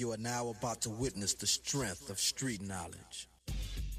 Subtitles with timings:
[0.00, 3.28] You are now about to witness the strength of street knowledge.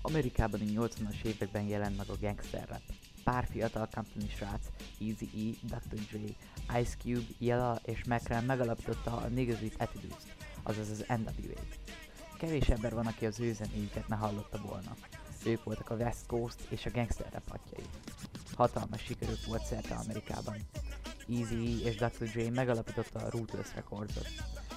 [0.01, 2.81] Amerikában a 80-as években jelent meg a gangster rap.
[3.23, 4.65] Pár fiatal company srác,
[4.99, 5.99] Easy E, Dr.
[6.09, 10.23] Dre, Ice Cube, Yella és McRan megalapította a Niggas Attitudes,
[10.63, 11.79] azaz az NWA-t.
[12.37, 14.95] Kevés ember van, aki az ő zenéjüket ne hallotta volna.
[15.45, 17.85] Ők voltak a West Coast és a gangster rap atyai.
[18.55, 20.57] Hatalmas sikerük volt szerte Amerikában.
[21.29, 22.29] Easy és Dr.
[22.31, 24.27] Dre megalapította a Ruthless Records-ot.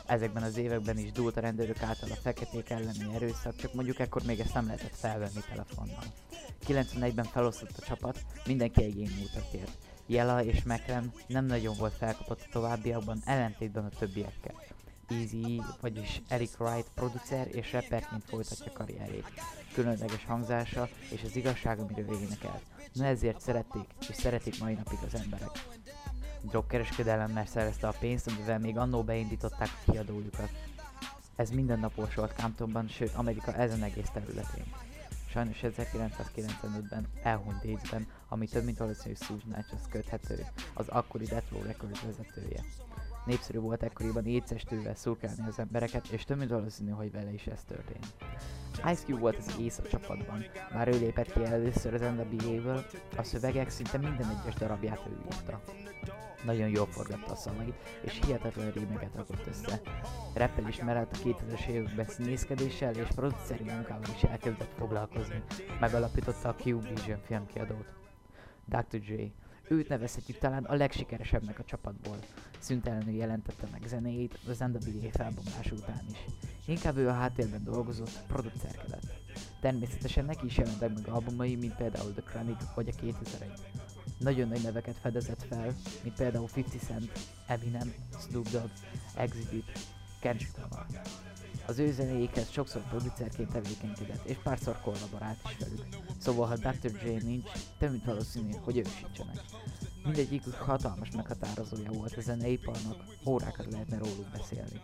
[0.07, 4.22] Ezekben az években is dúlt a rendőrök által a feketék elleni erőszak, csak mondjuk ekkor
[4.22, 6.04] még ezt nem lehetett felvenni telefonnal.
[6.67, 9.71] 91-ben felosztott a csapat, mindenki egyén útra tért.
[10.07, 14.54] Jella és McLaren nem nagyon volt felkapott a továbbiakban, ellentétben a többiekkel.
[15.09, 19.32] Easy, vagyis Eric Wright producer és rapperként folytatja karrierét.
[19.73, 22.61] Különleges hangzása és az igazság, amiről énekel.
[22.93, 25.50] Na ezért szerették, és szeretik mai napig az emberek.
[26.48, 30.50] Drogkereskedelemmel szerezte a pénzt, amivel még annó beindították a kiadójukat.
[31.36, 34.64] Ez mindennapos volt Camptonban, sőt Amerika ezen egész területén.
[35.31, 42.01] Sajnos 1995-ben elhunyt AIDS-ben, ami több mint valószínű Suge köthető, az akkori Death Row Records
[42.03, 42.64] vezetője.
[43.25, 47.64] Népszerű volt ekkoriban étszestővel szurkálni az embereket, és több mint valószínű, hogy vele is ez
[47.64, 48.06] történt.
[48.77, 52.84] Ice Cube volt az ész a csapatban, már ő lépett ki először az NWA-ből,
[53.17, 55.62] a szövegek szinte minden egyes darabját ő írta.
[56.45, 59.80] Nagyon jól forgatta a szavait, és hihetetlen rímeket rakott össze.
[60.34, 65.42] Rappel is mellett a 2000-es években színészkedéssel és produceri munkával is elkezdett foglalkozni.
[65.80, 67.86] Megalapította a Q Vision filmkiadót.
[68.64, 68.98] Dr.
[69.02, 69.33] J.
[69.69, 72.19] Őt nevezhetjük talán a legsikeresebbnek a csapatból.
[72.59, 76.19] Szüntelenül jelentette meg zenéjét az NWA felbomlás után is.
[76.67, 79.23] Inkább ő a háttérben dolgozott, producerkedett.
[79.61, 83.51] Természetesen neki is jelentek meg albumai, mint például The Chronic vagy a 2001.
[84.19, 87.12] Nagyon nagy neveket fedezett fel, mint például 50 Cent,
[87.47, 88.70] Eminem, Snoop Dogg,
[89.17, 89.79] Exhibit,
[90.25, 90.86] Lamar.
[91.67, 95.86] Az ő zenéjékhez sokszor producerként tevékenykedett, és párszor kollaborált is velük.
[96.19, 96.91] Szóval, ha Dr.
[97.05, 99.40] J nincs, több mint valószínű, hogy ők sincsenek.
[100.05, 104.80] Mindegyikük hatalmas meghatározója volt a zeneiparnak, órákat lehetne róluk beszélni.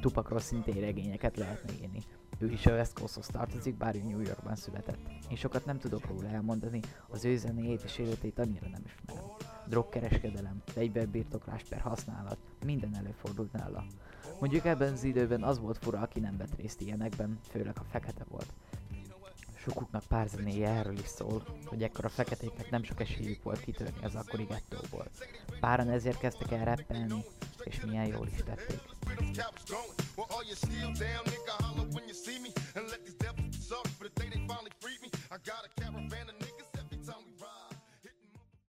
[0.00, 2.02] Tupakról szintén regényeket lehetne írni.
[2.38, 4.98] Ő is a West Coasthoz tartozik, bár ő New Yorkban született.
[5.30, 9.41] Én sokat nem tudok róla elmondani, az ő zenéjét és életét annyira nem ismerem.
[9.66, 13.84] Drogkereskedelem, fegyverbirtoklás per használat, minden előfordult nála.
[14.40, 18.24] Mondjuk ebben az időben az volt fura, aki nem vett részt ilyenekben, főleg a fekete
[18.28, 18.52] volt.
[19.56, 24.04] Sokuknak pár zenéje erről is szól, hogy ekkor a feketéknek nem sok esélyük volt kitörni
[24.04, 25.06] az akkori gettóból.
[25.60, 27.24] Páran ezért kezdtek el rappelni,
[27.64, 28.80] és milyen jól is tették.
[35.78, 35.81] I